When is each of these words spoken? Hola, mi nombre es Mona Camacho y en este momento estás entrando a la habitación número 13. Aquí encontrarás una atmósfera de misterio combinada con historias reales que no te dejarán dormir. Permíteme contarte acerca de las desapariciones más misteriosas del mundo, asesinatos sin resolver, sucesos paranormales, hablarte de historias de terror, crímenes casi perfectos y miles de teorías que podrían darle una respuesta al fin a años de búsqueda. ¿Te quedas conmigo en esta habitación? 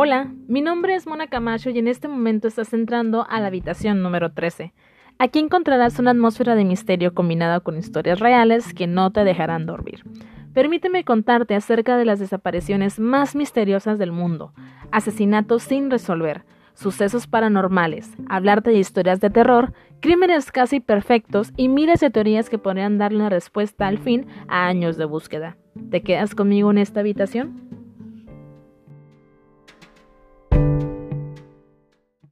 Hola, 0.00 0.32
mi 0.46 0.60
nombre 0.60 0.94
es 0.94 1.08
Mona 1.08 1.26
Camacho 1.26 1.70
y 1.70 1.78
en 1.80 1.88
este 1.88 2.06
momento 2.06 2.46
estás 2.46 2.72
entrando 2.72 3.26
a 3.28 3.40
la 3.40 3.48
habitación 3.48 4.00
número 4.00 4.30
13. 4.30 4.72
Aquí 5.18 5.40
encontrarás 5.40 5.98
una 5.98 6.12
atmósfera 6.12 6.54
de 6.54 6.64
misterio 6.64 7.14
combinada 7.14 7.58
con 7.58 7.76
historias 7.76 8.20
reales 8.20 8.72
que 8.74 8.86
no 8.86 9.10
te 9.10 9.24
dejarán 9.24 9.66
dormir. 9.66 10.04
Permíteme 10.54 11.02
contarte 11.02 11.56
acerca 11.56 11.96
de 11.96 12.04
las 12.04 12.20
desapariciones 12.20 13.00
más 13.00 13.34
misteriosas 13.34 13.98
del 13.98 14.12
mundo, 14.12 14.52
asesinatos 14.92 15.64
sin 15.64 15.90
resolver, 15.90 16.44
sucesos 16.74 17.26
paranormales, 17.26 18.08
hablarte 18.28 18.70
de 18.70 18.78
historias 18.78 19.18
de 19.18 19.30
terror, 19.30 19.72
crímenes 19.98 20.52
casi 20.52 20.78
perfectos 20.78 21.52
y 21.56 21.66
miles 21.66 21.98
de 21.98 22.10
teorías 22.10 22.48
que 22.48 22.58
podrían 22.58 22.98
darle 22.98 23.18
una 23.18 23.30
respuesta 23.30 23.88
al 23.88 23.98
fin 23.98 24.28
a 24.46 24.68
años 24.68 24.96
de 24.96 25.06
búsqueda. 25.06 25.56
¿Te 25.90 26.04
quedas 26.04 26.36
conmigo 26.36 26.70
en 26.70 26.78
esta 26.78 27.00
habitación? 27.00 27.67